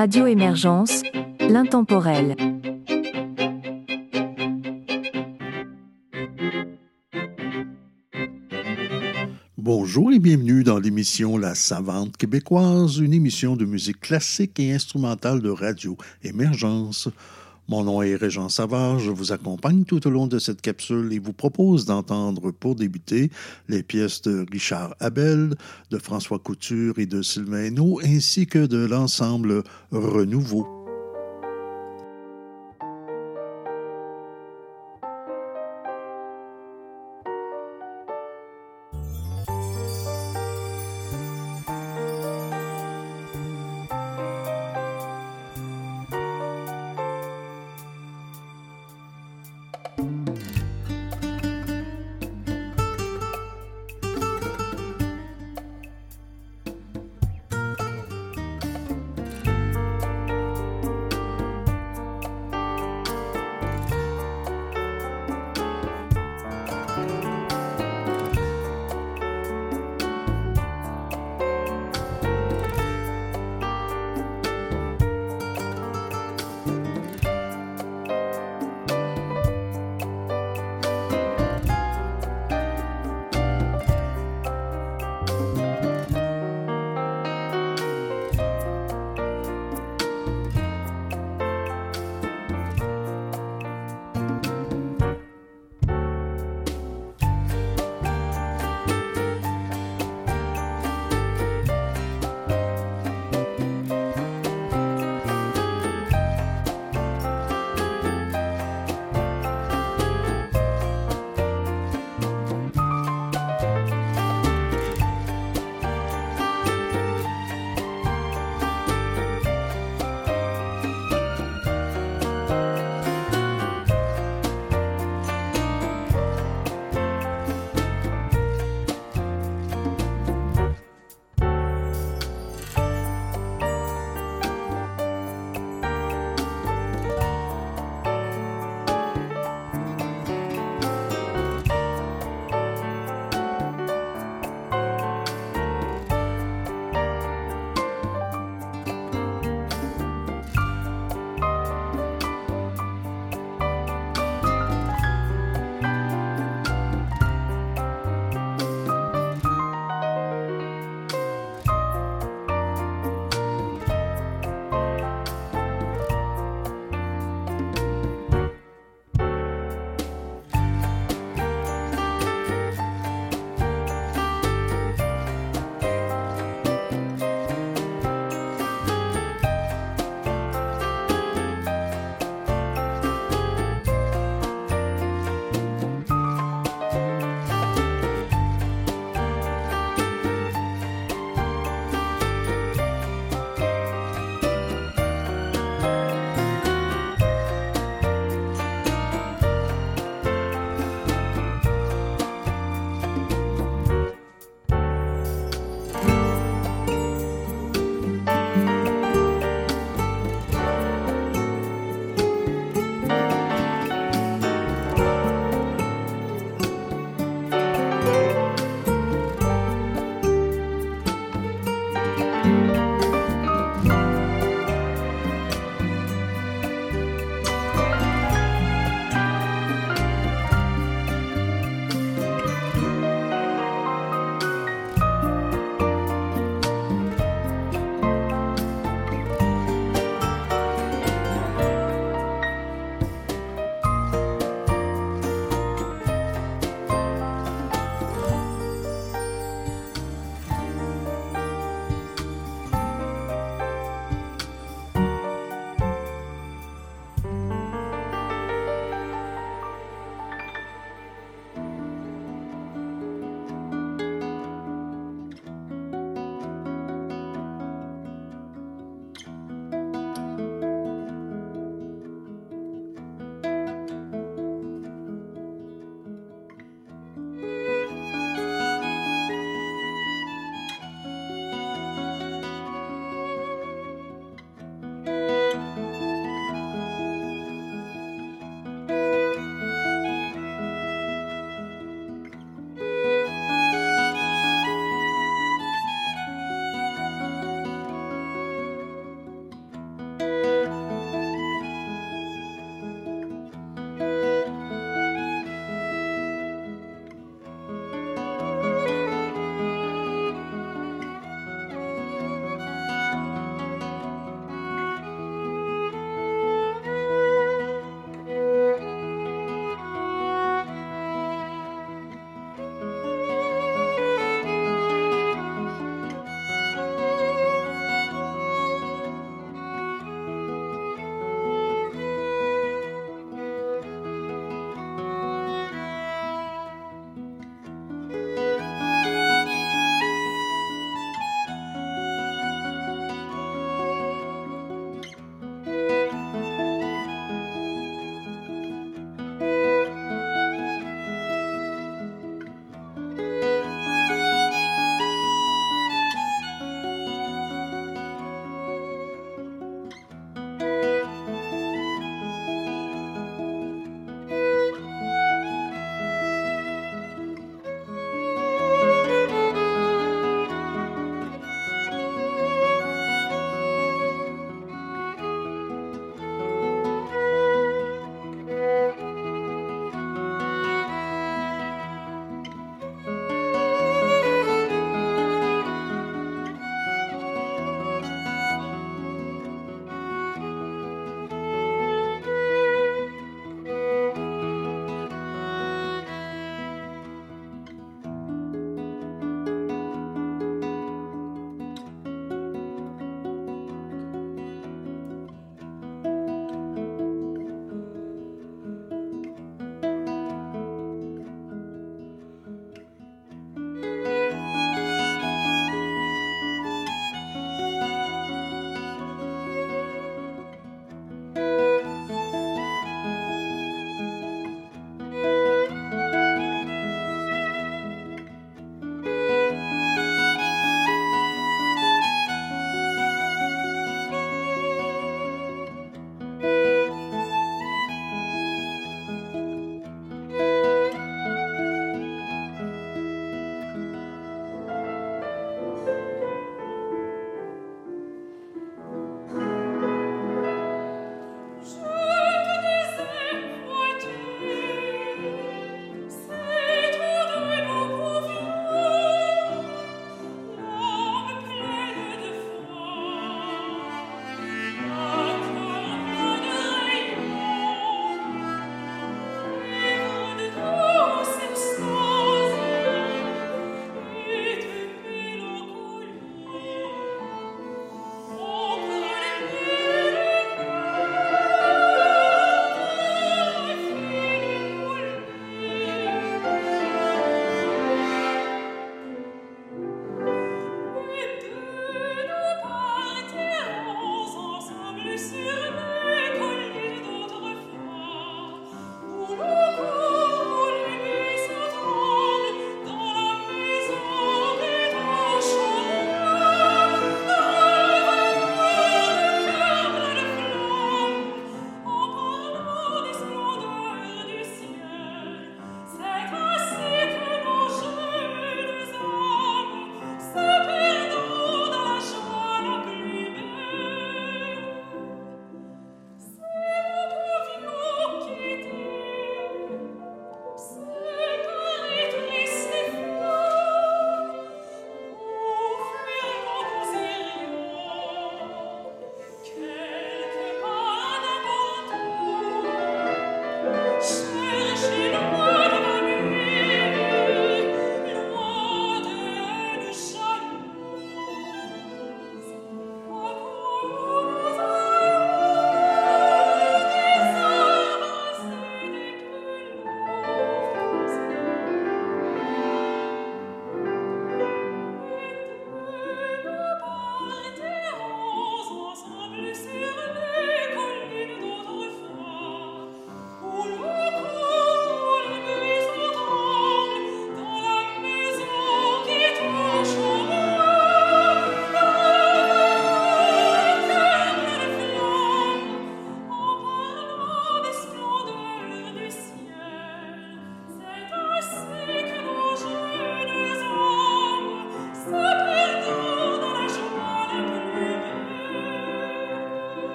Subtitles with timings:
[0.00, 1.02] Radio Émergence,
[1.40, 2.34] l'intemporel.
[9.58, 15.42] Bonjour et bienvenue dans l'émission La Savante québécoise, une émission de musique classique et instrumentale
[15.42, 17.10] de radio Émergence.
[17.70, 21.20] Mon nom est Régent Savard, je vous accompagne tout au long de cette capsule et
[21.20, 23.30] vous propose d'entendre pour débuter
[23.68, 25.54] les pièces de Richard Abel,
[25.92, 30.79] de François Couture et de Sylvain Hainaut, ainsi que de l'ensemble Renouveau.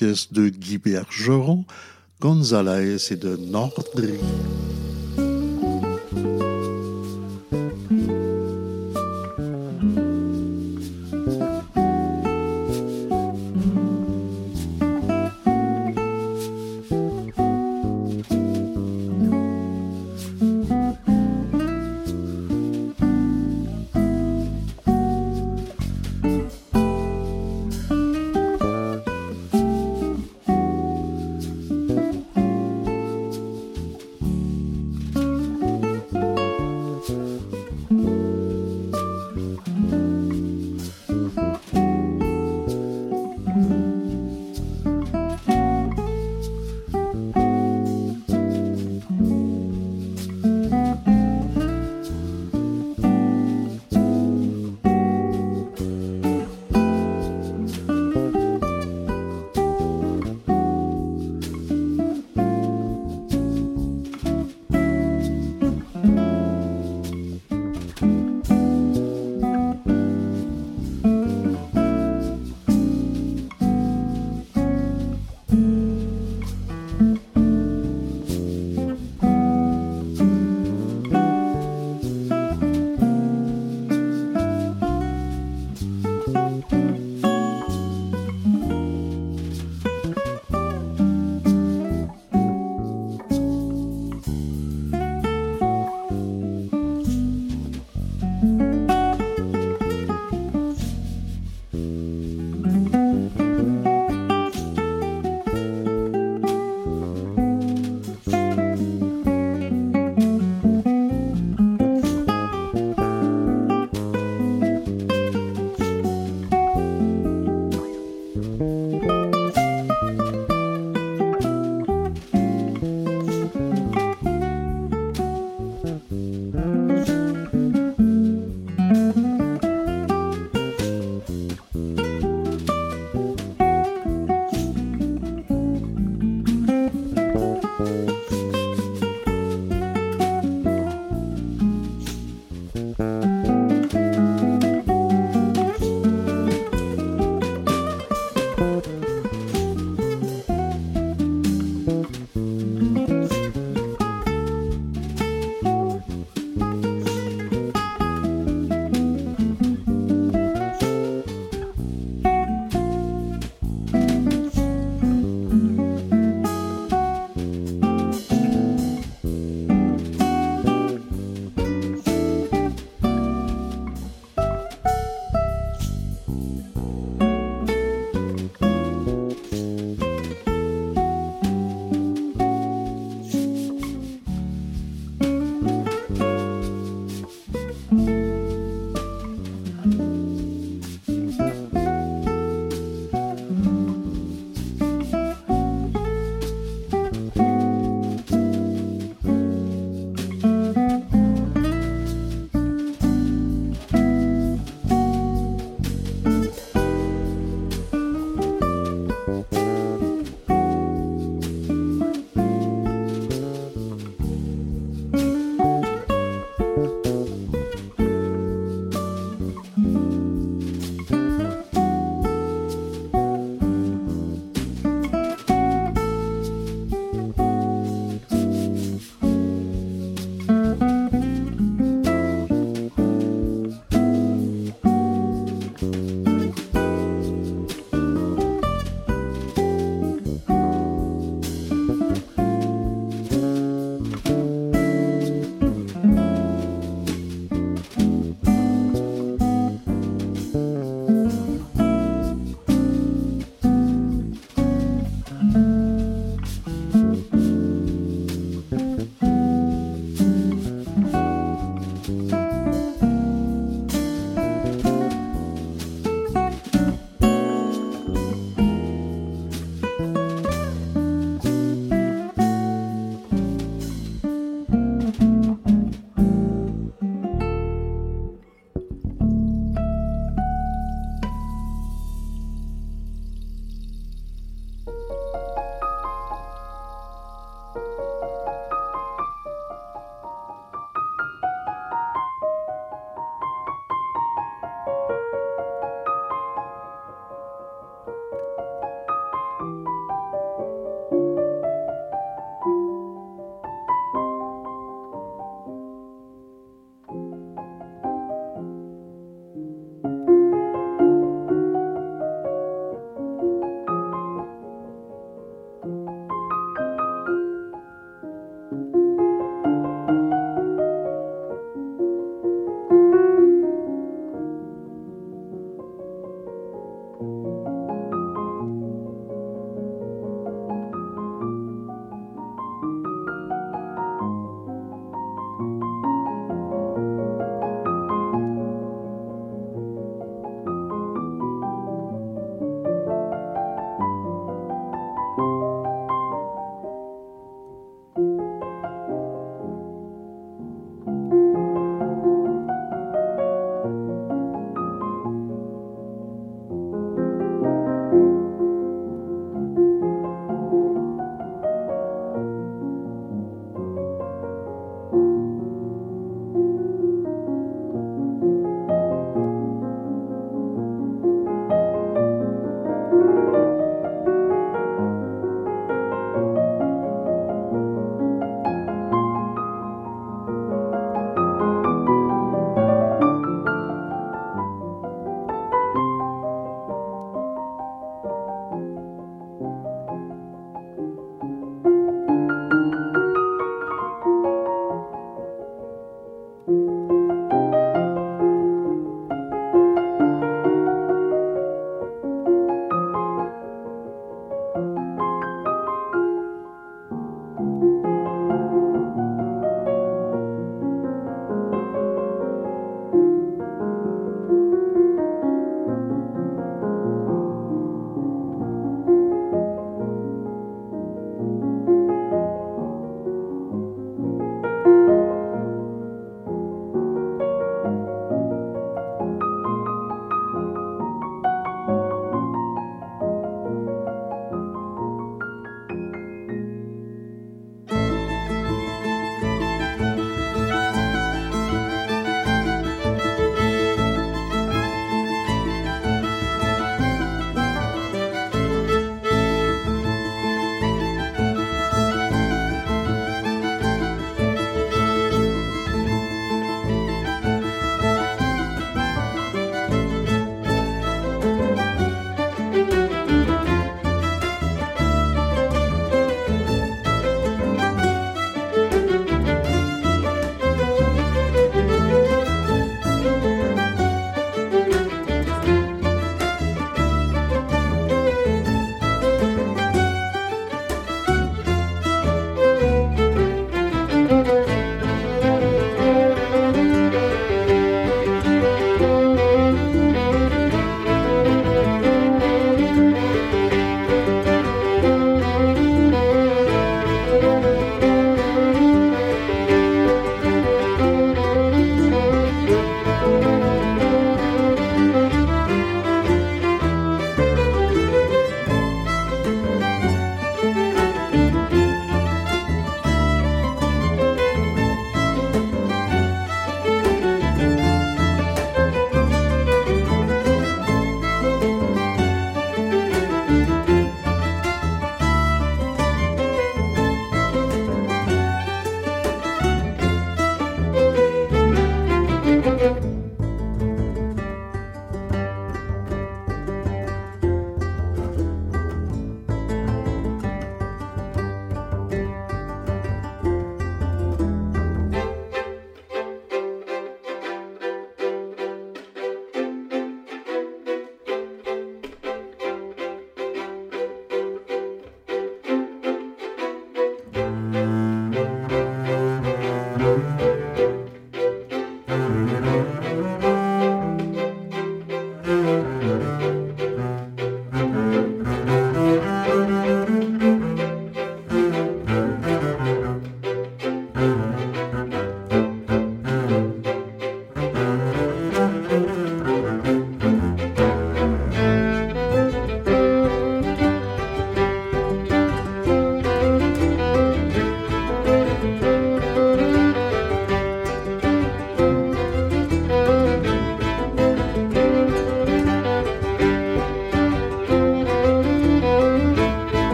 [0.00, 1.64] De Guy Bergeron,
[2.20, 4.18] Gonzalez et de Nordry.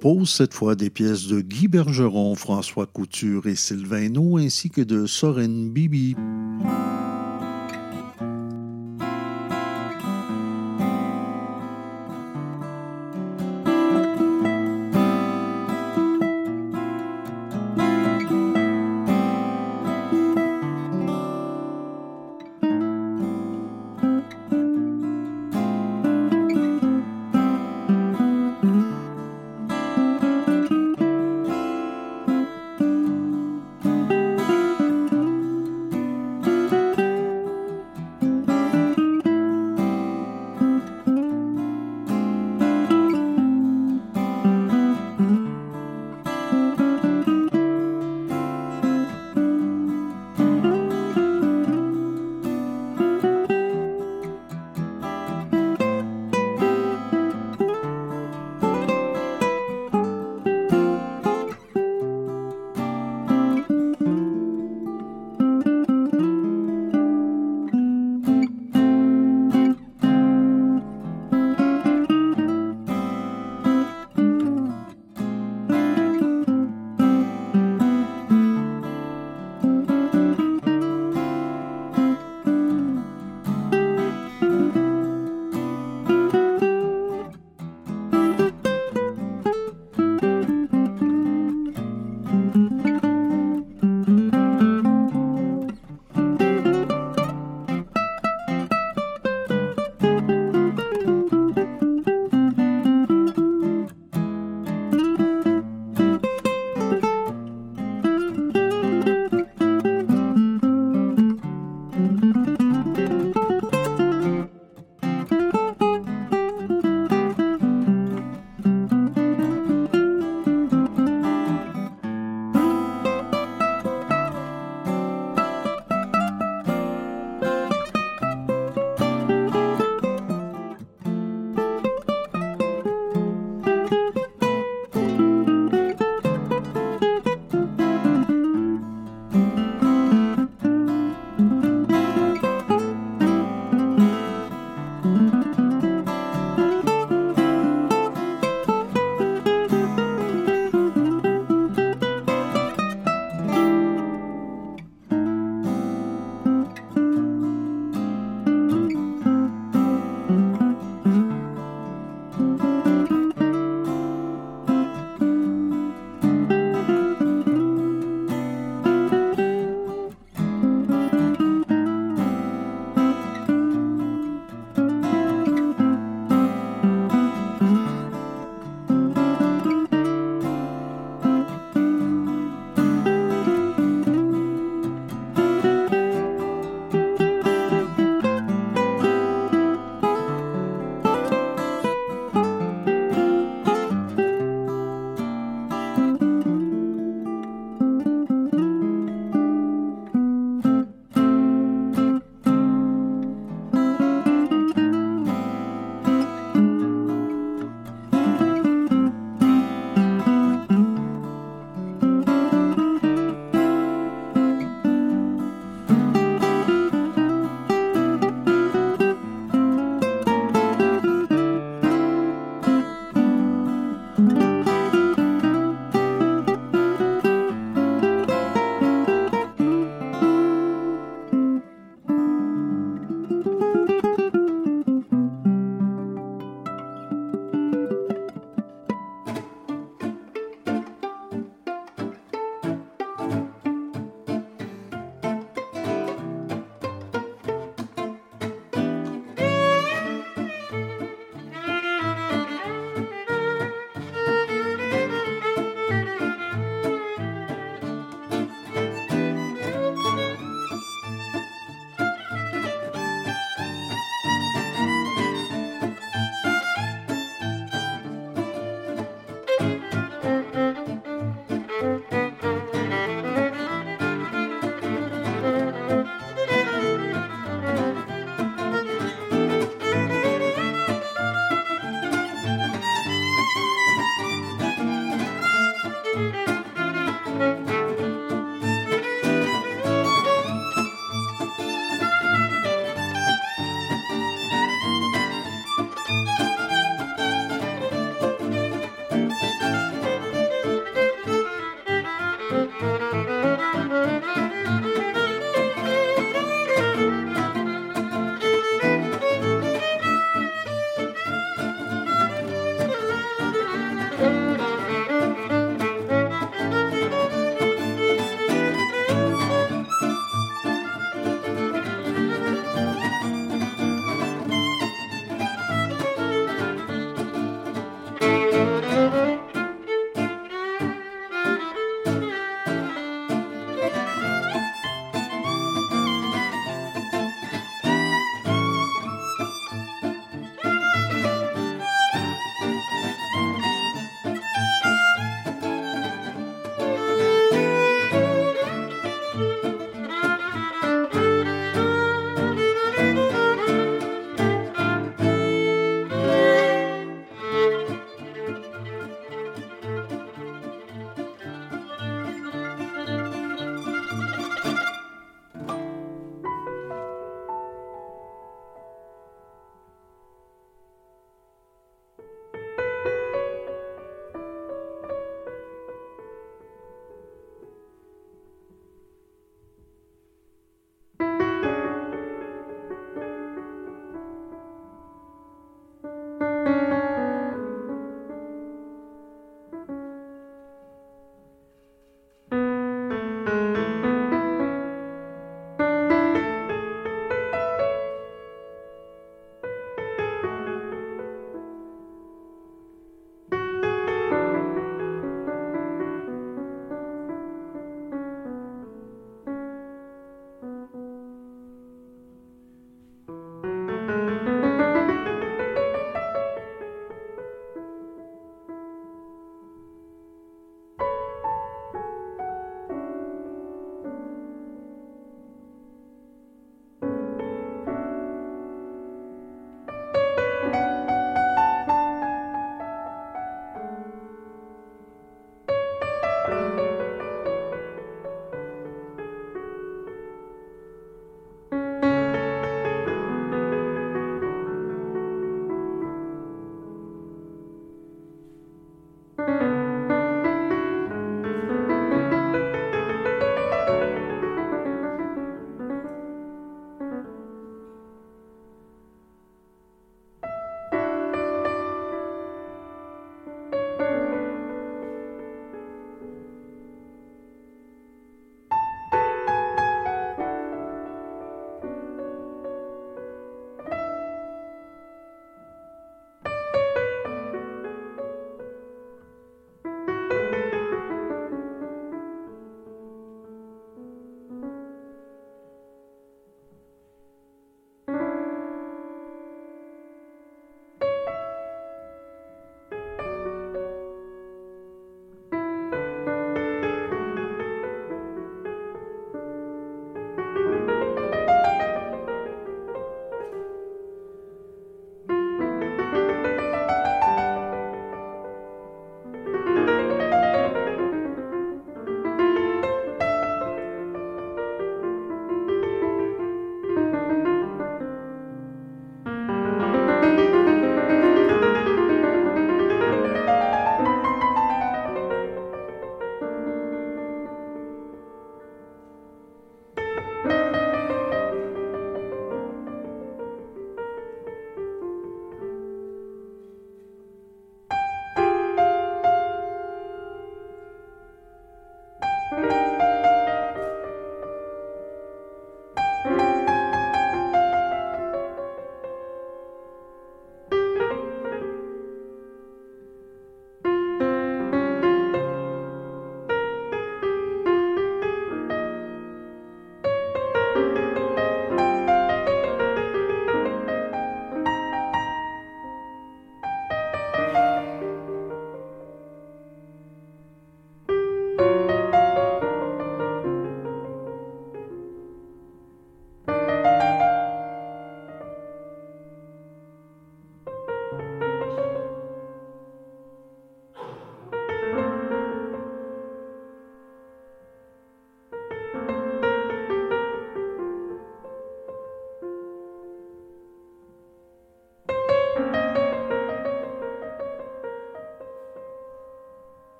[0.00, 4.08] Propose cette fois des pièces de Guy Bergeron, François Couture et Sylvain
[4.38, 6.16] ainsi que de Soren Bibi.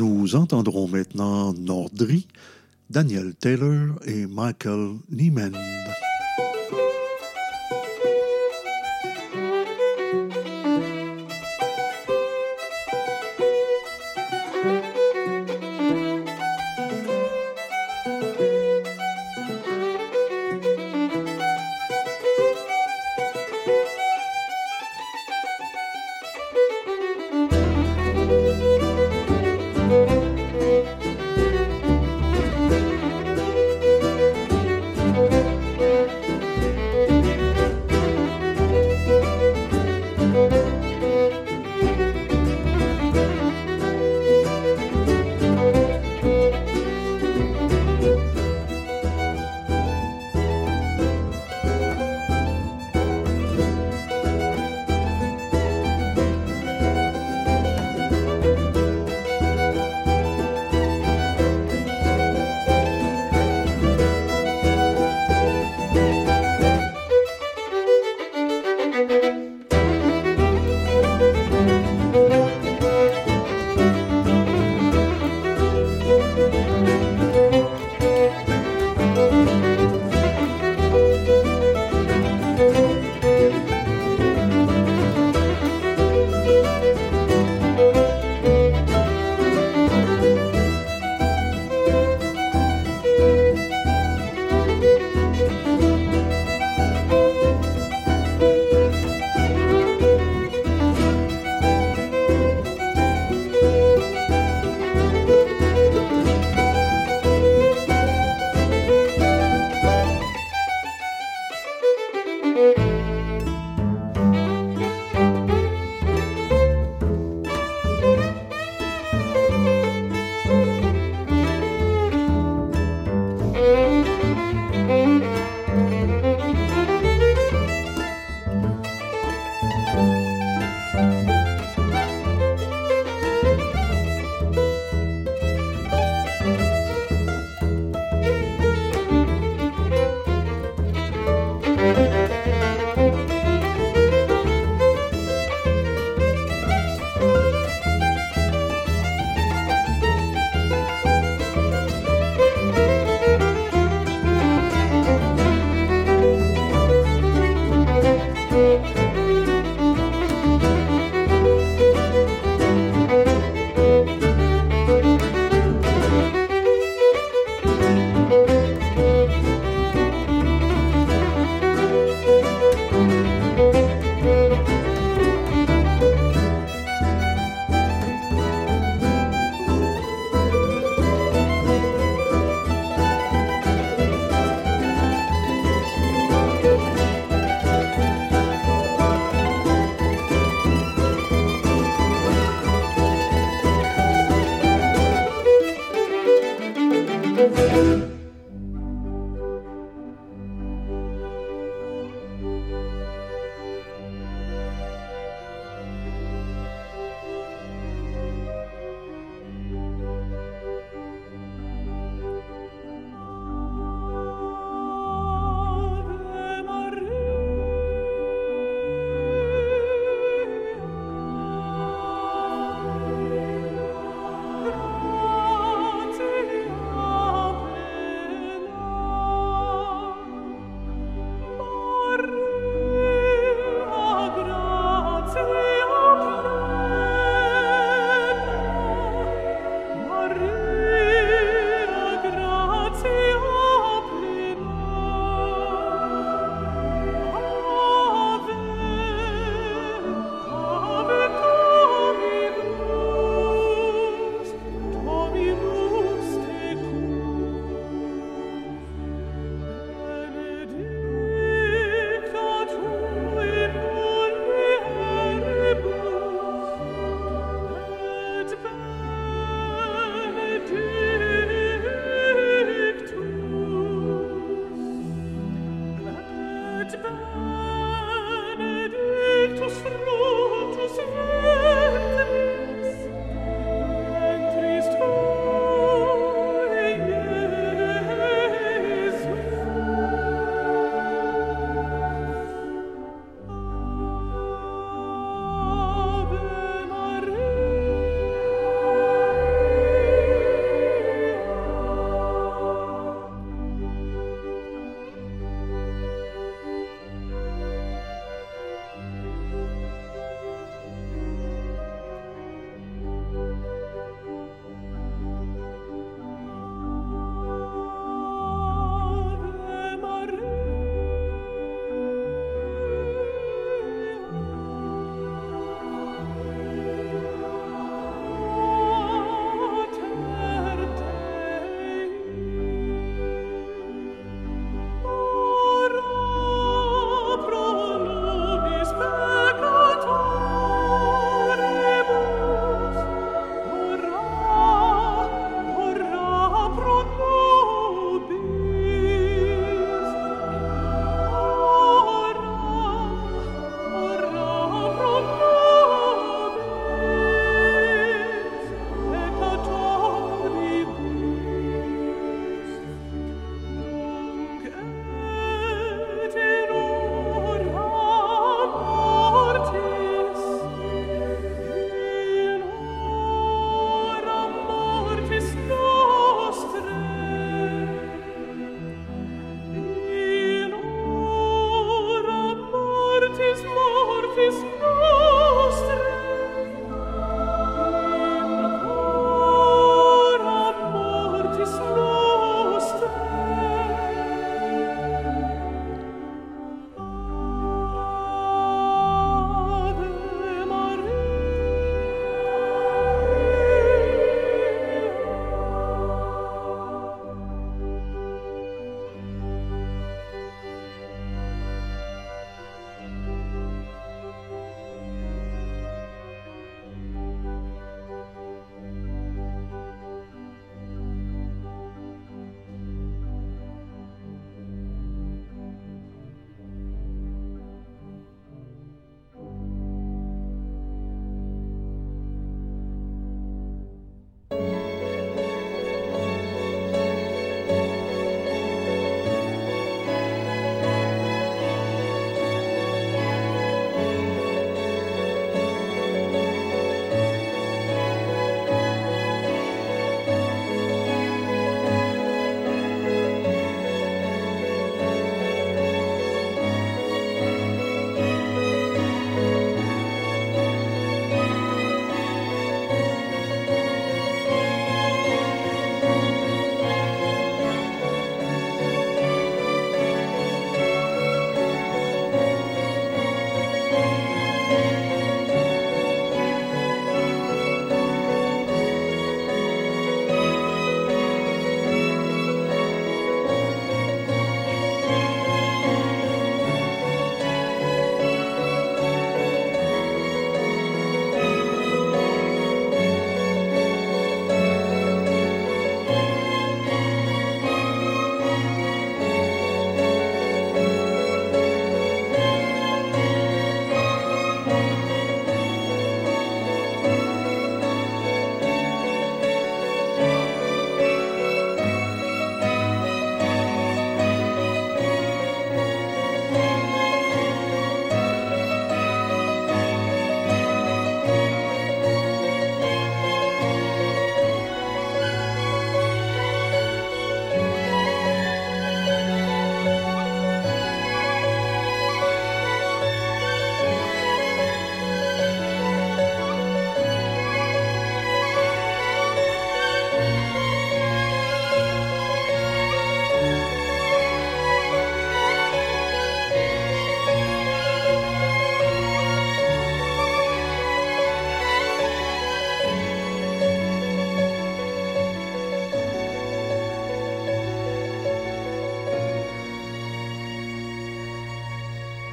[0.00, 2.26] Nous entendrons maintenant Nordry,
[2.88, 5.52] Daniel Taylor et Michael Niemann.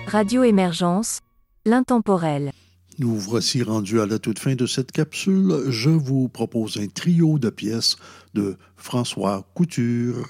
[0.07, 1.19] Radio Émergence,
[1.65, 2.53] l'intemporel.
[2.97, 5.65] Nous voici rendus à la toute fin de cette capsule.
[5.67, 7.97] Je vous propose un trio de pièces
[8.33, 10.29] de François Couture.